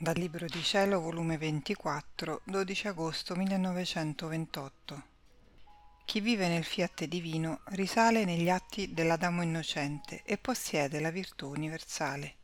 Dal 0.00 0.16
Libro 0.16 0.46
di 0.46 0.62
Cielo, 0.62 1.00
volume 1.00 1.36
24, 1.38 2.42
12 2.44 2.86
agosto 2.86 3.34
1928. 3.34 5.02
Chi 6.04 6.20
vive 6.20 6.46
nel 6.46 6.62
fiat 6.62 7.06
divino 7.06 7.62
risale 7.70 8.24
negli 8.24 8.48
atti 8.48 8.94
dell'Adamo 8.94 9.42
innocente 9.42 10.22
e 10.22 10.38
possiede 10.38 11.00
la 11.00 11.10
virtù 11.10 11.48
universale. 11.48 12.36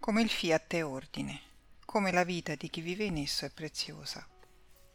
Come 0.00 0.22
il 0.22 0.28
fiat 0.28 0.74
è 0.74 0.84
ordine, 0.84 1.40
come 1.84 2.10
la 2.10 2.24
vita 2.24 2.56
di 2.56 2.68
chi 2.68 2.80
vive 2.80 3.04
in 3.04 3.18
esso 3.18 3.44
è 3.44 3.50
preziosa. 3.50 4.26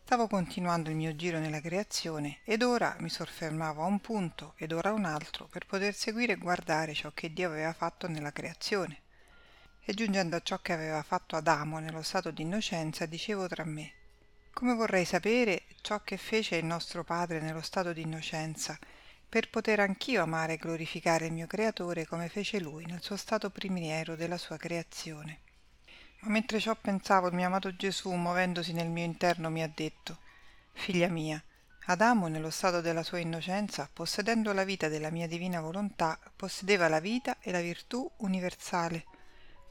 Stavo 0.03 0.27
continuando 0.27 0.89
il 0.89 0.97
mio 0.97 1.15
giro 1.15 1.39
nella 1.39 1.61
creazione 1.61 2.39
ed 2.43 2.61
ora 2.61 2.97
mi 2.99 3.09
soffermavo 3.09 3.81
a 3.81 3.85
un 3.85 4.01
punto 4.01 4.53
ed 4.57 4.73
ora 4.73 4.89
a 4.89 4.93
un 4.93 5.05
altro 5.05 5.47
per 5.47 5.65
poter 5.65 5.95
seguire 5.95 6.33
e 6.33 6.39
guardare 6.39 6.93
ciò 6.93 7.11
che 7.13 7.31
Dio 7.31 7.47
aveva 7.47 7.71
fatto 7.71 8.09
nella 8.09 8.33
creazione 8.33 9.03
e 9.89 9.95
giungendo 9.95 10.35
a 10.35 10.41
ciò 10.43 10.59
che 10.59 10.71
aveva 10.71 11.01
fatto 11.01 11.35
Adamo 11.35 11.79
nello 11.79 12.03
stato 12.03 12.29
di 12.29 12.43
innocenza, 12.43 13.07
dicevo 13.07 13.47
tra 13.47 13.65
me, 13.65 13.93
come 14.53 14.75
vorrei 14.75 15.03
sapere 15.03 15.63
ciò 15.81 16.03
che 16.03 16.15
fece 16.15 16.57
il 16.57 16.65
nostro 16.65 17.03
Padre 17.03 17.39
nello 17.39 17.61
stato 17.61 17.91
di 17.91 18.03
innocenza, 18.03 18.77
per 19.27 19.49
poter 19.49 19.79
anch'io 19.79 20.21
amare 20.21 20.53
e 20.53 20.57
glorificare 20.57 21.25
il 21.25 21.33
mio 21.33 21.47
Creatore 21.47 22.05
come 22.05 22.29
fece 22.29 22.59
Lui 22.59 22.85
nel 22.85 23.01
suo 23.01 23.17
stato 23.17 23.49
primiero 23.49 24.15
della 24.15 24.37
sua 24.37 24.57
creazione. 24.57 25.39
Ma 26.19 26.29
mentre 26.29 26.59
ciò 26.59 26.75
pensavo, 26.79 27.25
il 27.25 27.33
mio 27.33 27.47
amato 27.47 27.75
Gesù, 27.75 28.11
muovendosi 28.11 28.73
nel 28.73 28.89
mio 28.89 29.05
interno, 29.05 29.49
mi 29.49 29.63
ha 29.63 29.71
detto, 29.73 30.19
Figlia 30.71 31.07
mia, 31.07 31.43
Adamo, 31.85 32.27
nello 32.27 32.51
stato 32.51 32.79
della 32.79 33.01
sua 33.01 33.17
innocenza, 33.17 33.89
possedendo 33.91 34.53
la 34.53 34.65
vita 34.65 34.87
della 34.87 35.09
mia 35.09 35.27
divina 35.27 35.59
volontà, 35.59 36.19
possedeva 36.35 36.87
la 36.89 36.99
vita 36.99 37.37
e 37.39 37.51
la 37.51 37.61
virtù 37.61 38.07
universale, 38.17 39.05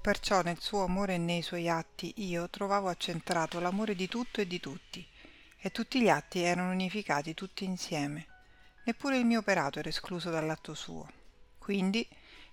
Perciò 0.01 0.43
nel 0.43 0.61
suo 0.61 0.85
amore 0.85 1.15
e 1.15 1.19
nei 1.19 1.43
suoi 1.43 1.69
atti 1.69 2.15
io 2.17 2.49
trovavo 2.49 2.89
accentrato 2.89 3.61
l'amore 3.61 3.95
di 3.95 4.09
tutto 4.09 4.41
e 4.41 4.47
di 4.47 4.61
tutti, 4.61 5.07
e 5.59 5.71
tutti 5.71 6.01
gli 6.01 6.09
atti 6.09 6.41
erano 6.41 6.71
unificati 6.71 7.35
tutti 7.35 7.65
insieme. 7.65 8.27
Neppure 8.85 9.19
il 9.19 9.27
mio 9.27 9.41
operato 9.41 9.81
era 9.81 9.89
escluso 9.89 10.31
dall'atto 10.31 10.73
suo. 10.73 11.07
Quindi 11.59 12.09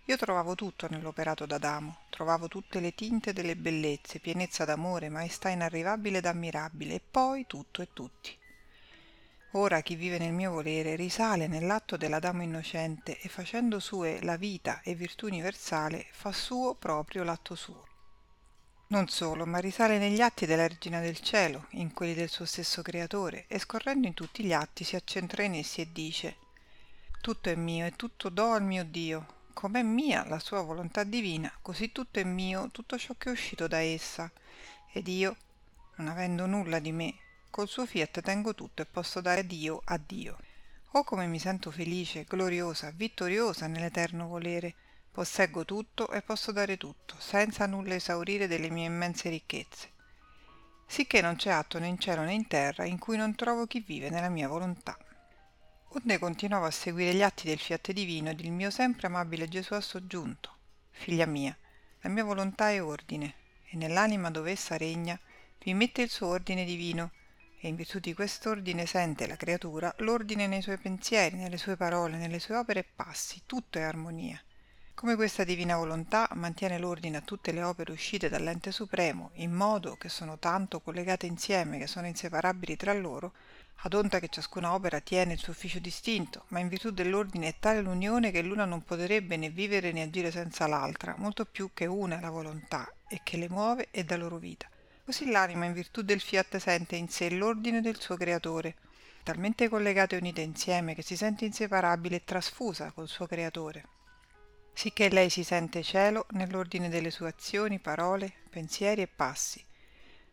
io 0.06 0.18
trovavo 0.18 0.54
tutto 0.56 0.88
nell'operato 0.90 1.46
d'Adamo, 1.46 2.00
trovavo 2.10 2.48
tutte 2.48 2.80
le 2.80 2.94
tinte 2.94 3.32
delle 3.32 3.56
bellezze, 3.56 4.20
pienezza 4.20 4.66
d'amore, 4.66 5.10
maestà 5.10 5.50
inarrivabile 5.50 6.18
ed 6.18 6.26
ammirabile, 6.26 6.96
e 6.96 7.02
poi 7.10 7.46
tutto 7.48 7.82
e 7.82 7.90
tutti. 7.94 8.38
Ora 9.58 9.80
chi 9.80 9.96
vive 9.96 10.18
nel 10.18 10.34
mio 10.34 10.52
volere 10.52 10.98
risale 10.98 11.48
nell'atto 11.48 11.96
dell'Adamo 11.96 12.44
innocente 12.44 13.18
e 13.22 13.30
facendo 13.30 13.80
sue 13.80 14.22
la 14.22 14.36
vita 14.36 14.82
e 14.82 14.96
virtù 14.96 15.28
universale 15.28 16.08
fa 16.12 16.34
suo 16.34 16.76
proprio 16.76 17.24
l'atto 17.24 17.56
suo. 17.56 17.88
Non 18.88 19.08
solo, 19.08 19.46
ma 19.46 19.60
risale 19.60 19.98
negli 19.98 20.20
atti 20.20 20.46
della 20.46 20.68
Regina 20.68 21.00
del 21.00 21.22
Cielo, 21.22 21.68
in 21.72 21.94
quelli 21.94 22.14
del 22.14 22.28
suo 22.28 22.44
stesso 22.44 22.82
Creatore, 22.82 23.46
e 23.48 23.58
scorrendo 23.58 24.08
in 24.08 24.14
tutti 24.14 24.44
gli 24.44 24.52
atti 24.52 24.84
si 24.84 24.98
accentra 24.98 25.44
in 25.44 25.54
essi 25.54 25.80
e 25.80 25.90
dice 25.90 26.36
Tutto 27.22 27.50
è 27.50 27.56
mio 27.56 27.86
e 27.86 27.96
tutto 27.96 28.28
do 28.28 28.52
al 28.52 28.64
mio 28.64 28.84
Dio, 28.84 29.26
com'è 29.54 29.84
mia 29.84 30.28
la 30.28 30.40
sua 30.40 30.60
volontà 30.60 31.06
divina, 31.06 31.50
così 31.62 31.94
tutto 31.94 32.20
è 32.20 32.26
mio 32.26 32.70
tutto 32.72 32.98
ciò 32.98 33.16
che 33.18 33.30
è 33.30 33.32
uscito 33.32 33.68
da 33.68 33.80
essa, 33.80 34.30
ed 34.92 35.08
io, 35.08 35.38
non 35.96 36.10
avendo 36.10 36.46
nulla 36.46 36.80
di 36.80 36.92
me, 36.92 37.16
col 37.56 37.70
suo 37.70 37.86
fiat 37.86 38.20
tengo 38.20 38.54
tutto 38.54 38.82
e 38.82 38.86
posso 38.86 39.22
dare 39.22 39.40
a 39.40 39.44
Dio 39.44 39.82
a 39.86 39.98
Dio. 39.98 40.38
Oh 40.92 41.06
come 41.06 41.26
mi 41.26 41.40
sento 41.40 41.72
felice, 41.72 42.26
gloriosa, 42.26 42.92
vittoriosa 42.94 43.68
nell'eterno 43.68 44.28
volere. 44.28 44.76
Posseggo 45.10 45.64
tutto 45.64 46.12
e 46.12 46.22
posso 46.22 46.52
dare 46.52 46.76
tutto, 46.76 47.16
senza 47.18 47.66
nulla 47.66 47.94
esaurire 47.94 48.48
delle 48.48 48.70
mie 48.70 48.88
immense 48.88 49.30
ricchezze. 49.30 49.90
Sicché 50.86 51.22
non 51.22 51.38
c'è 51.38 51.50
atto 51.50 51.80
né 51.80 51.88
in 51.88 51.98
cielo 51.98 52.24
né 52.24 52.34
in 52.34 52.46
terra 52.46 52.84
in 52.84 53.00
cui 53.00 53.16
non 53.16 53.36
trovo 53.36 53.66
chi 53.68 53.80
vive 53.80 54.10
nella 54.10 54.28
mia 54.28 54.50
volontà. 54.50 54.98
Onde 55.92 56.20
continuavo 56.20 56.66
a 56.66 56.72
seguire 56.72 57.14
gli 57.14 57.24
atti 57.24 57.48
del 57.48 57.60
fiat 57.60 57.94
divino 57.94 58.32
ed 58.32 58.42
il 58.42 58.52
mio 58.52 58.70
sempre 58.70 59.08
amabile 59.08 59.48
Gesù 59.48 59.76
ha 59.76 59.80
soggiunto. 59.80 60.58
Figlia 60.90 61.26
mia, 61.26 61.58
la 62.02 62.10
mia 62.10 62.26
volontà 62.26 62.72
è 62.72 62.84
ordine, 62.84 63.34
e 63.70 63.78
nell'anima 63.78 64.30
dove 64.30 64.52
essa 64.52 64.76
regna 64.76 65.18
vi 65.64 65.74
mette 65.74 66.02
il 66.02 66.10
suo 66.10 66.28
ordine 66.28 66.66
divino, 66.66 67.12
e 67.60 67.68
in 67.68 67.76
virtù 67.76 68.00
di 68.00 68.14
quest'ordine 68.14 68.86
sente 68.86 69.28
la 69.28 69.36
creatura 69.36 69.94
l'ordine 70.00 70.48
nei 70.48 70.62
suoi 70.62 70.78
pensieri, 70.78 71.36
nelle 71.38 71.58
sue 71.58 71.76
parole, 71.76 72.18
nelle 72.18 72.40
sue 72.40 72.56
opere 72.56 72.80
e 72.82 72.86
passi, 72.96 73.42
tutto 73.46 73.78
è 73.78 73.82
armonia. 73.82 74.42
Come 74.94 75.16
questa 75.16 75.44
divina 75.44 75.76
volontà 75.76 76.30
mantiene 76.36 76.78
l'ordine 76.78 77.18
a 77.18 77.22
tutte 77.22 77.52
le 77.52 77.62
opere 77.64 77.92
uscite 77.92 78.30
dall'ente 78.30 78.72
supremo, 78.72 79.32
in 79.34 79.52
modo 79.52 79.98
che 79.98 80.08
sono 80.08 80.40
tanto 80.40 80.80
collegate 80.80 81.26
insieme 81.26 81.78
che 81.78 81.86
sono 81.86 82.08
inseparabili 82.08 82.78
tra 82.78 82.94
loro, 82.94 83.34
ad 83.80 83.94
onta 83.94 84.20
che 84.20 84.30
ciascuna 84.30 84.74
opera 84.74 85.02
tiene 85.02 85.34
il 85.34 85.40
suo 85.40 85.52
ufficio 85.52 85.80
distinto, 85.80 86.46
ma 86.48 86.60
in 86.60 86.70
virtù 86.70 86.92
dell'ordine 86.92 87.50
è 87.50 87.56
tale 87.60 87.82
l'unione 87.82 88.32
che 88.32 88.42
l'una 88.42 88.64
non 88.64 88.84
potrebbe 88.84 89.36
né 89.36 89.50
vivere 89.50 89.92
né 89.92 90.02
agire 90.02 90.32
senza 90.32 90.66
l'altra, 90.66 91.16
molto 91.18 91.46
più 91.46 91.72
che 91.74 91.86
una 91.86 92.18
è 92.18 92.22
la 92.22 92.30
volontà, 92.30 92.90
e 93.08 93.20
che 93.22 93.38
le 93.38 93.50
muove 93.50 93.90
e 93.92 94.04
dà 94.06 94.16
loro 94.16 94.38
vita. 94.38 94.70
Così 95.06 95.30
l'anima 95.30 95.66
in 95.66 95.74
virtù 95.74 96.02
del 96.02 96.20
fiat 96.20 96.58
sente 96.58 96.96
in 96.96 97.08
sé 97.10 97.30
l'ordine 97.30 97.80
del 97.80 98.00
suo 98.00 98.18
creatore, 98.18 98.74
talmente 99.22 99.70
collegata 99.70 100.16
e 100.16 100.18
unita 100.18 100.42
insieme 100.42 100.96
che 100.96 101.04
si 101.04 101.16
sente 101.16 101.46
inseparabile 101.46 102.16
e 102.16 102.24
trasfusa 102.24 102.92
col 102.92 103.08
suo 103.08 103.28
creatore. 103.28 103.86
Sicché 104.74 105.10
lei 105.10 105.30
si 105.30 105.44
sente 105.44 105.84
cielo 105.84 106.26
nell'ordine 106.32 106.90
delle 106.90 107.12
sue 107.12 107.28
azioni, 107.28 107.78
parole, 107.78 108.34
pensieri 108.50 109.04
e 109.04 109.08
passi. 109.08 109.64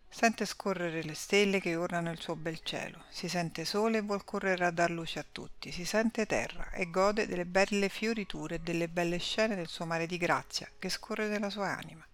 Sente 0.08 0.46
scorrere 0.46 1.02
le 1.02 1.14
stelle 1.14 1.60
che 1.60 1.76
ornano 1.76 2.10
il 2.10 2.18
suo 2.18 2.34
bel 2.34 2.60
cielo, 2.62 3.04
si 3.10 3.28
sente 3.28 3.66
sole 3.66 3.98
e 3.98 4.02
vuol 4.02 4.24
correre 4.24 4.64
a 4.64 4.70
dar 4.70 4.90
luce 4.90 5.18
a 5.18 5.26
tutti, 5.30 5.70
si 5.70 5.84
sente 5.84 6.24
terra 6.24 6.70
e 6.70 6.88
gode 6.88 7.26
delle 7.26 7.44
belle 7.44 7.90
fioriture 7.90 8.54
e 8.54 8.60
delle 8.60 8.88
belle 8.88 9.18
scene 9.18 9.54
del 9.54 9.68
suo 9.68 9.84
mare 9.84 10.06
di 10.06 10.16
grazia 10.16 10.66
che 10.78 10.88
scorre 10.88 11.28
nella 11.28 11.50
sua 11.50 11.76
anima 11.76 12.06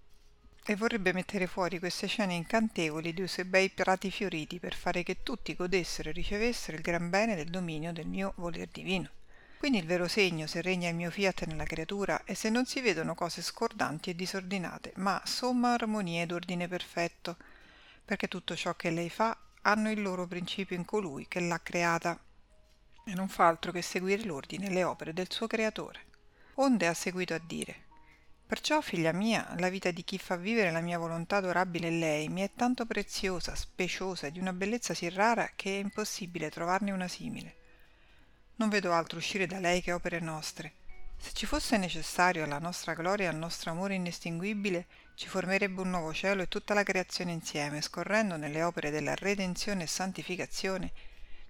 e 0.70 0.76
vorrebbe 0.76 1.14
mettere 1.14 1.46
fuori 1.46 1.78
queste 1.78 2.06
scene 2.06 2.34
incantevoli 2.34 3.14
di 3.14 3.26
suoi 3.26 3.46
bei 3.46 3.70
prati 3.70 4.10
fioriti 4.10 4.58
per 4.58 4.74
fare 4.74 5.02
che 5.02 5.22
tutti 5.22 5.56
godessero 5.56 6.10
e 6.10 6.12
ricevessero 6.12 6.76
il 6.76 6.82
gran 6.82 7.08
bene 7.08 7.34
del 7.34 7.48
dominio 7.48 7.90
del 7.90 8.06
mio 8.06 8.34
voler 8.36 8.68
divino. 8.68 9.08
Quindi 9.56 9.78
il 9.78 9.86
vero 9.86 10.06
segno 10.08 10.46
se 10.46 10.60
regna 10.60 10.90
il 10.90 10.94
mio 10.94 11.10
fiat 11.10 11.46
nella 11.46 11.64
creatura 11.64 12.22
è 12.22 12.34
se 12.34 12.50
non 12.50 12.66
si 12.66 12.82
vedono 12.82 13.14
cose 13.14 13.40
scordanti 13.40 14.10
e 14.10 14.14
disordinate, 14.14 14.92
ma 14.96 15.22
somma 15.24 15.72
armonia 15.72 16.20
ed 16.20 16.32
ordine 16.32 16.68
perfetto, 16.68 17.38
perché 18.04 18.28
tutto 18.28 18.54
ciò 18.54 18.74
che 18.74 18.90
lei 18.90 19.08
fa 19.08 19.34
hanno 19.62 19.90
il 19.90 20.02
loro 20.02 20.26
principio 20.26 20.76
in 20.76 20.84
colui 20.84 21.28
che 21.28 21.40
l'ha 21.40 21.62
creata 21.62 22.20
e 23.06 23.14
non 23.14 23.28
fa 23.28 23.46
altro 23.46 23.72
che 23.72 23.80
seguire 23.80 24.22
l'ordine 24.24 24.66
e 24.66 24.70
le 24.70 24.84
opere 24.84 25.14
del 25.14 25.32
suo 25.32 25.46
creatore. 25.46 26.00
Onde 26.56 26.86
ha 26.86 26.92
seguito 26.94 27.32
a 27.32 27.40
dire 27.42 27.86
Perciò, 28.48 28.80
figlia 28.80 29.12
mia, 29.12 29.54
la 29.58 29.68
vita 29.68 29.90
di 29.90 30.02
chi 30.02 30.16
fa 30.16 30.36
vivere 30.36 30.70
la 30.70 30.80
mia 30.80 30.96
volontà 30.96 31.36
adorabile 31.36 31.90
lei 31.90 32.30
mi 32.30 32.40
è 32.40 32.50
tanto 32.56 32.86
preziosa, 32.86 33.54
speciosa 33.54 34.26
e 34.26 34.32
di 34.32 34.38
una 34.38 34.54
bellezza 34.54 34.94
sì 34.94 35.10
rara 35.10 35.50
che 35.54 35.76
è 35.76 35.80
impossibile 35.80 36.48
trovarne 36.48 36.90
una 36.90 37.08
simile. 37.08 37.56
Non 38.54 38.70
vedo 38.70 38.94
altro 38.94 39.18
uscire 39.18 39.46
da 39.46 39.60
lei 39.60 39.82
che 39.82 39.92
opere 39.92 40.18
nostre. 40.20 40.72
Se 41.18 41.32
ci 41.34 41.44
fosse 41.44 41.76
necessario 41.76 42.42
alla 42.42 42.58
nostra 42.58 42.94
gloria 42.94 43.26
e 43.26 43.28
al 43.28 43.36
nostro 43.36 43.70
amore 43.70 43.96
inestinguibile, 43.96 44.86
ci 45.14 45.28
formerebbe 45.28 45.82
un 45.82 45.90
nuovo 45.90 46.14
cielo 46.14 46.40
e 46.40 46.48
tutta 46.48 46.72
la 46.72 46.84
creazione 46.84 47.32
insieme, 47.32 47.82
scorrendo 47.82 48.38
nelle 48.38 48.62
opere 48.62 48.88
della 48.88 49.14
redenzione 49.14 49.82
e 49.82 49.86
santificazione, 49.86 50.92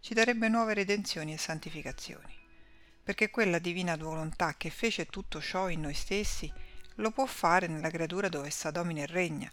ci 0.01 0.15
darebbe 0.15 0.49
nuove 0.49 0.75
redenzioni 0.75 1.33
e 1.33 1.39
santificazioni. 1.39 2.35
Perché 3.05 3.31
quella 3.31 3.61
divina 3.61 3.97
volontà 3.97 4.57
che 4.57 4.71
fece 4.71 5.07
tutto 5.07 5.41
ciò 5.41 5.69
in 5.69 5.83
noi 5.83 5.95
stessi, 5.95 6.53
lo 6.99 7.11
può 7.11 7.27
fare 7.27 7.67
nella 7.67 7.91
creatura 7.91 8.29
dove 8.29 8.49
essa 8.49 8.71
domina 8.71 9.03
e 9.03 9.07
regna. 9.07 9.53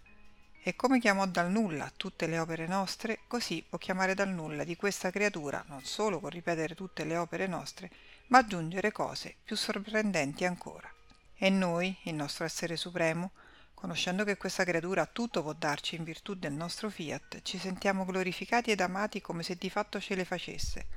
E 0.63 0.75
come 0.75 0.99
chiamò 0.99 1.27
dal 1.27 1.51
nulla 1.51 1.91
tutte 1.95 2.25
le 2.25 2.39
opere 2.39 2.65
nostre, 2.65 3.19
così 3.27 3.63
può 3.67 3.77
chiamare 3.77 4.15
dal 4.15 4.29
nulla 4.29 4.63
di 4.63 4.75
questa 4.75 5.11
creatura 5.11 5.63
non 5.67 5.83
solo 5.83 6.19
con 6.19 6.31
ripetere 6.31 6.73
tutte 6.73 7.03
le 7.03 7.17
opere 7.17 7.45
nostre, 7.45 7.91
ma 8.27 8.39
aggiungere 8.39 8.91
cose 8.91 9.35
più 9.43 9.55
sorprendenti 9.55 10.43
ancora. 10.43 10.91
E 11.37 11.49
noi, 11.51 11.95
il 12.03 12.15
nostro 12.15 12.45
essere 12.45 12.77
supremo, 12.77 13.31
conoscendo 13.75 14.23
che 14.23 14.37
questa 14.37 14.63
creatura 14.63 15.05
tutto 15.05 15.43
può 15.43 15.53
darci 15.53 15.95
in 15.95 16.03
virtù 16.03 16.33
del 16.33 16.53
nostro 16.53 16.89
fiat, 16.89 17.43
ci 17.43 17.59
sentiamo 17.59 18.05
glorificati 18.05 18.71
ed 18.71 18.81
amati 18.81 19.21
come 19.21 19.43
se 19.43 19.55
di 19.55 19.69
fatto 19.69 19.99
ce 19.99 20.15
le 20.15 20.25
facesse, 20.25 20.87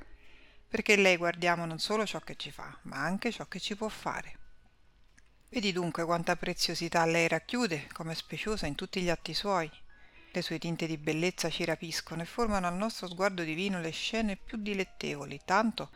perché 0.67 0.95
lei 0.95 1.17
guardiamo 1.17 1.67
non 1.67 1.77
solo 1.77 2.07
ciò 2.07 2.19
che 2.21 2.35
ci 2.35 2.49
fa, 2.49 2.75
ma 2.83 3.03
anche 3.03 3.31
ciò 3.31 3.45
che 3.45 3.59
ci 3.59 3.75
può 3.75 3.87
fare. 3.87 4.48
Vedi 5.51 5.71
dunque 5.71 6.05
quanta 6.05 6.35
preziosità 6.35 7.03
lei 7.05 7.27
racchiude, 7.27 7.87
come 7.91 8.13
speciosa 8.13 8.67
in 8.67 8.75
tutti 8.75 9.01
gli 9.01 9.09
atti 9.09 9.33
suoi. 9.33 9.69
Le 10.31 10.41
sue 10.43 10.59
tinte 10.59 10.85
di 10.85 10.97
bellezza 10.97 11.49
ci 11.49 11.65
rapiscono 11.65 12.21
e 12.21 12.25
formano 12.25 12.67
al 12.67 12.75
nostro 12.75 13.07
sguardo 13.07 13.43
divino 13.43 13.81
le 13.81 13.89
scene 13.89 14.35
più 14.35 14.59
dilettevoli, 14.59 15.41
tanto 15.43 15.89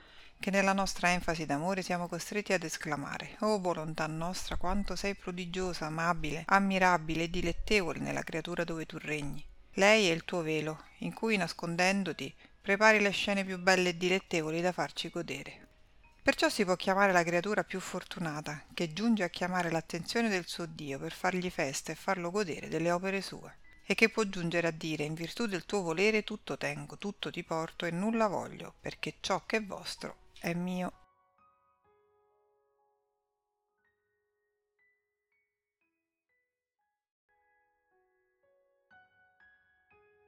che 0.43 0.51
nella 0.51 0.73
nostra 0.73 1.09
enfasi 1.11 1.45
d'amore 1.45 1.81
siamo 1.81 2.09
costretti 2.09 2.51
ad 2.51 2.63
esclamare 2.63 3.37
o 3.39 3.61
volontà 3.61 4.07
nostra 4.07 4.57
quanto 4.57 4.93
sei 4.97 5.15
prodigiosa 5.15 5.85
amabile 5.85 6.43
ammirabile 6.47 7.23
e 7.23 7.29
dilettevole 7.29 7.99
nella 7.99 8.23
creatura 8.23 8.65
dove 8.65 8.85
tu 8.85 8.97
regni 8.97 9.41
lei 9.75 10.09
è 10.09 10.11
il 10.11 10.25
tuo 10.25 10.41
velo 10.41 10.83
in 10.97 11.13
cui 11.13 11.37
nascondendoti 11.37 12.35
prepari 12.61 12.99
le 12.99 13.11
scene 13.11 13.45
più 13.45 13.57
belle 13.57 13.89
e 13.89 13.97
dilettevoli 13.97 14.59
da 14.59 14.73
farci 14.73 15.07
godere 15.07 15.67
perciò 16.23 16.47
si 16.47 16.63
può 16.63 16.77
chiamare 16.77 17.11
la 17.11 17.21
creatura 17.21 17.65
più 17.65 17.81
fortunata 17.81 18.63
che 18.73 18.93
giunge 18.93 19.23
a 19.23 19.29
chiamare 19.29 19.69
l'attenzione 19.69 20.29
del 20.29 20.47
suo 20.47 20.65
dio 20.65 20.97
per 20.97 21.11
fargli 21.11 21.49
festa 21.49 21.91
e 21.91 21.95
farlo 21.95 22.31
godere 22.31 22.69
delle 22.69 22.91
opere 22.91 23.21
sue 23.21 23.57
e 23.85 23.93
che 23.93 24.07
può 24.07 24.23
giungere 24.23 24.67
a 24.67 24.71
dire 24.71 25.03
in 25.03 25.15
virtù 25.15 25.47
del 25.47 25.65
tuo 25.65 25.81
volere 25.81 26.23
tutto 26.23 26.57
tengo 26.57 26.97
tutto 26.97 27.29
ti 27.29 27.43
porto 27.43 27.85
e 27.85 27.91
nulla 27.91 28.27
voglio 28.27 28.73
perché 28.79 29.15
ciò 29.19 29.45
che 29.45 29.57
è 29.57 29.63
vostro 29.65 30.15
è 30.39 30.53
mio 30.53 31.02